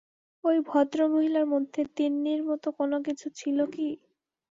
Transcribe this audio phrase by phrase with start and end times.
[0.43, 3.89] ঐ ভদ্রমহিলার মধ্যে তিন্নির মতো কোনো কিছু ছিল কি?